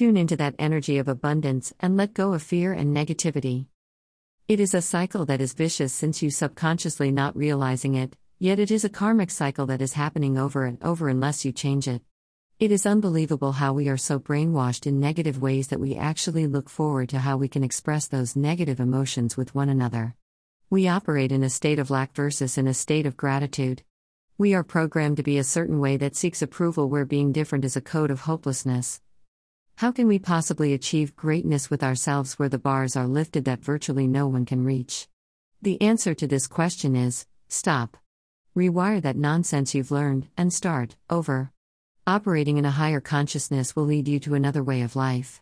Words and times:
Tune 0.00 0.16
into 0.16 0.36
that 0.36 0.54
energy 0.58 0.96
of 0.96 1.08
abundance 1.08 1.74
and 1.78 1.94
let 1.94 2.14
go 2.14 2.32
of 2.32 2.42
fear 2.42 2.72
and 2.72 2.96
negativity. 2.96 3.66
It 4.48 4.58
is 4.58 4.72
a 4.72 4.80
cycle 4.80 5.26
that 5.26 5.42
is 5.42 5.52
vicious 5.52 5.92
since 5.92 6.22
you 6.22 6.30
subconsciously 6.30 7.10
not 7.10 7.36
realizing 7.36 7.96
it, 7.96 8.16
yet 8.38 8.58
it 8.58 8.70
is 8.70 8.82
a 8.82 8.88
karmic 8.88 9.30
cycle 9.30 9.66
that 9.66 9.82
is 9.82 9.92
happening 9.92 10.38
over 10.38 10.64
and 10.64 10.82
over 10.82 11.10
unless 11.10 11.44
you 11.44 11.52
change 11.52 11.86
it. 11.86 12.00
It 12.58 12.72
is 12.72 12.86
unbelievable 12.86 13.52
how 13.52 13.74
we 13.74 13.90
are 13.90 13.98
so 13.98 14.18
brainwashed 14.18 14.86
in 14.86 15.00
negative 15.00 15.42
ways 15.42 15.68
that 15.68 15.80
we 15.80 15.96
actually 15.96 16.46
look 16.46 16.70
forward 16.70 17.10
to 17.10 17.18
how 17.18 17.36
we 17.36 17.48
can 17.48 17.62
express 17.62 18.06
those 18.06 18.34
negative 18.34 18.80
emotions 18.80 19.36
with 19.36 19.54
one 19.54 19.68
another. 19.68 20.14
We 20.70 20.88
operate 20.88 21.30
in 21.30 21.42
a 21.42 21.50
state 21.50 21.78
of 21.78 21.90
lack 21.90 22.14
versus 22.14 22.56
in 22.56 22.66
a 22.66 22.72
state 22.72 23.04
of 23.04 23.18
gratitude. 23.18 23.82
We 24.38 24.54
are 24.54 24.64
programmed 24.64 25.18
to 25.18 25.22
be 25.22 25.36
a 25.36 25.44
certain 25.44 25.78
way 25.78 25.98
that 25.98 26.16
seeks 26.16 26.40
approval 26.40 26.88
where 26.88 27.04
being 27.04 27.32
different 27.32 27.66
is 27.66 27.76
a 27.76 27.82
code 27.82 28.10
of 28.10 28.20
hopelessness. 28.20 29.02
How 29.80 29.90
can 29.90 30.08
we 30.08 30.18
possibly 30.18 30.74
achieve 30.74 31.16
greatness 31.16 31.70
with 31.70 31.82
ourselves 31.82 32.34
where 32.34 32.50
the 32.50 32.58
bars 32.58 32.96
are 32.96 33.06
lifted 33.06 33.46
that 33.46 33.64
virtually 33.64 34.06
no 34.06 34.28
one 34.28 34.44
can 34.44 34.62
reach? 34.62 35.08
The 35.62 35.80
answer 35.80 36.12
to 36.16 36.26
this 36.26 36.46
question 36.46 36.94
is 36.94 37.24
stop. 37.48 37.96
Rewire 38.54 39.00
that 39.00 39.16
nonsense 39.16 39.74
you've 39.74 39.90
learned 39.90 40.28
and 40.36 40.52
start 40.52 40.96
over. 41.08 41.50
Operating 42.06 42.58
in 42.58 42.66
a 42.66 42.72
higher 42.72 43.00
consciousness 43.00 43.74
will 43.74 43.84
lead 43.84 44.06
you 44.06 44.20
to 44.20 44.34
another 44.34 44.62
way 44.62 44.82
of 44.82 44.96
life. 44.96 45.40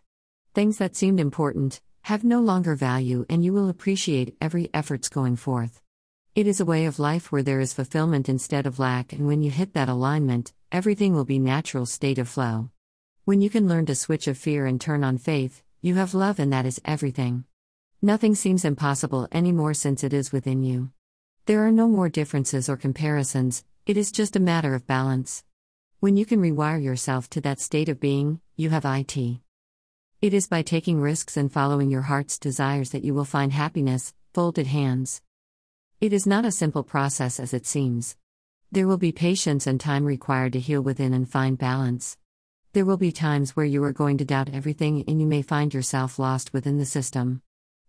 Things 0.55 0.79
that 0.79 0.95
seemed 0.95 1.19
important 1.19 1.81
have 2.03 2.23
no 2.23 2.39
longer 2.39 2.77
value, 2.77 3.27
and 3.29 3.45
you 3.45 3.53
will 3.53 3.69
appreciate 3.69 4.37
every 4.41 4.71
efforts 4.73 5.09
going 5.09 5.35
forth. 5.35 5.83
It 6.37 6.47
is 6.47 6.61
a 6.61 6.65
way 6.65 6.87
of 6.87 7.01
life 7.01 7.33
where 7.33 7.43
there 7.43 7.59
is 7.59 7.73
fulfillment 7.73 8.29
instead 8.29 8.69
of 8.69 8.79
lack, 8.79 9.13
and 9.13 9.27
when 9.27 9.43
you 9.43 9.51
hit 9.51 9.75
that 9.75 9.89
alignment, 9.89 10.53
everything 10.71 11.13
will 11.13 11.25
be 11.25 11.41
natural 11.41 11.87
state 11.87 12.21
of 12.21 12.29
flow. 12.29 12.71
When 13.29 13.43
you 13.43 13.51
can 13.51 13.69
learn 13.69 13.85
to 13.85 13.95
switch 13.95 14.27
of 14.27 14.39
fear 14.39 14.65
and 14.65 14.81
turn 14.81 15.05
on 15.05 15.19
faith, 15.19 15.63
you 15.83 15.97
have 15.97 16.15
love, 16.15 16.39
and 16.39 16.51
that 16.51 16.65
is 16.65 16.81
everything. 16.87 17.45
Nothing 18.01 18.35
seems 18.35 18.65
impossible 18.65 19.29
anymore 19.31 19.75
since 19.75 20.03
it 20.03 20.15
is 20.15 20.33
within 20.33 20.63
you. 20.63 20.93
There 21.45 21.67
are 21.67 21.71
no 21.71 21.89
more 21.89 22.09
differences 22.09 22.71
or 22.71 22.79
comparisons, 22.79 23.67
it 23.85 23.99
is 23.99 24.13
just 24.13 24.35
a 24.35 24.41
matter 24.41 24.75
of 24.75 24.87
balance. 24.87 25.45
When 26.01 26.17
you 26.17 26.25
can 26.25 26.41
rewire 26.41 26.83
yourself 26.83 27.29
to 27.29 27.43
that 27.43 27.61
state 27.61 27.91
of 27.91 28.01
being, 28.01 28.41
you 28.57 28.71
have 28.71 28.87
IT. 28.87 29.15
It 30.23 30.33
is 30.33 30.49
by 30.49 30.63
taking 30.63 30.99
risks 30.99 31.37
and 31.37 31.53
following 31.53 31.91
your 31.91 32.09
heart's 32.09 32.39
desires 32.39 32.93
that 32.93 33.05
you 33.05 33.13
will 33.13 33.27
find 33.27 33.53
happiness, 33.53 34.15
folded 34.33 34.69
hands. 34.69 35.21
It 36.01 36.15
is 36.15 36.27
not 36.27 36.47
a 36.47 36.51
simple 36.51 36.83
process 36.83 37.39
as 37.39 37.53
it 37.53 37.67
seems. 37.67 38.17
There 38.73 38.89
will 38.89 38.97
be 38.97 39.13
patience 39.13 39.67
and 39.67 39.79
time 39.79 40.07
required 40.07 40.55
to 40.55 40.61
heal 40.61 40.81
within 40.81 41.13
and 41.13 41.29
find 41.29 41.59
balance. 41.59 42.17
There 42.79 42.85
will 42.85 42.97
be 42.97 43.11
times 43.11 43.57
where 43.57 43.67
you 43.67 43.83
are 43.83 43.93
going 43.93 44.19
to 44.19 44.25
doubt 44.25 44.51
everything 44.55 45.03
and 45.09 45.21
you 45.21 45.27
may 45.27 45.43
find 45.43 45.75
yourself 45.75 46.17
lost 46.17 46.53
within 46.53 46.79
the 46.79 46.87
system. 46.87 47.43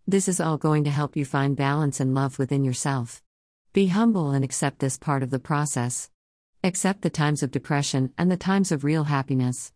This 0.04 0.26
is 0.26 0.40
all 0.40 0.58
going 0.58 0.82
to 0.82 0.90
help 0.90 1.16
you 1.16 1.24
find 1.24 1.56
balance 1.56 2.00
and 2.00 2.12
love 2.12 2.40
within 2.40 2.64
yourself. 2.64 3.22
Be 3.72 3.86
humble 3.86 4.32
and 4.32 4.44
accept 4.44 4.80
this 4.80 4.98
part 4.98 5.22
of 5.22 5.30
the 5.30 5.38
process. 5.38 6.10
Accept 6.64 7.02
the 7.02 7.08
times 7.08 7.44
of 7.44 7.52
depression 7.52 8.12
and 8.18 8.32
the 8.32 8.36
times 8.36 8.72
of 8.72 8.82
real 8.82 9.04
happiness. 9.04 9.72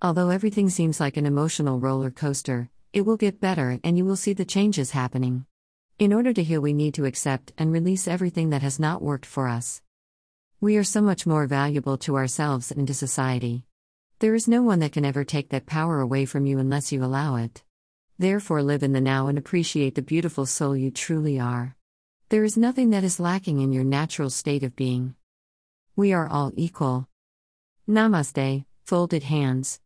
Although 0.00 0.30
everything 0.30 0.70
seems 0.70 0.98
like 0.98 1.18
an 1.18 1.26
emotional 1.26 1.78
roller 1.78 2.10
coaster, 2.10 2.70
it 2.94 3.02
will 3.02 3.18
get 3.18 3.42
better 3.42 3.78
and 3.84 3.98
you 3.98 4.06
will 4.06 4.16
see 4.16 4.32
the 4.32 4.46
changes 4.46 4.92
happening. 4.92 5.44
In 5.98 6.10
order 6.10 6.32
to 6.32 6.42
heal, 6.42 6.62
we 6.62 6.72
need 6.72 6.94
to 6.94 7.04
accept 7.04 7.52
and 7.58 7.70
release 7.70 8.08
everything 8.08 8.48
that 8.48 8.62
has 8.62 8.80
not 8.80 9.02
worked 9.02 9.26
for 9.26 9.46
us. 9.46 9.82
We 10.58 10.78
are 10.78 10.84
so 10.84 11.02
much 11.02 11.26
more 11.26 11.46
valuable 11.46 11.98
to 11.98 12.16
ourselves 12.16 12.70
and 12.70 12.86
to 12.86 12.94
society. 12.94 13.66
There 14.24 14.34
is 14.34 14.48
no 14.48 14.62
one 14.62 14.78
that 14.78 14.92
can 14.92 15.04
ever 15.04 15.22
take 15.22 15.50
that 15.50 15.66
power 15.66 16.00
away 16.00 16.24
from 16.24 16.46
you 16.46 16.58
unless 16.58 16.90
you 16.90 17.04
allow 17.04 17.36
it. 17.36 17.62
Therefore, 18.18 18.62
live 18.62 18.82
in 18.82 18.94
the 18.94 19.00
now 19.02 19.26
and 19.26 19.36
appreciate 19.36 19.96
the 19.96 20.00
beautiful 20.00 20.46
soul 20.46 20.74
you 20.74 20.90
truly 20.90 21.38
are. 21.38 21.76
There 22.30 22.42
is 22.42 22.56
nothing 22.56 22.88
that 22.88 23.04
is 23.04 23.20
lacking 23.20 23.60
in 23.60 23.70
your 23.70 23.84
natural 23.84 24.30
state 24.30 24.62
of 24.62 24.74
being. 24.74 25.14
We 25.94 26.14
are 26.14 26.26
all 26.26 26.52
equal. 26.56 27.06
Namaste, 27.86 28.64
folded 28.86 29.24
hands. 29.24 29.78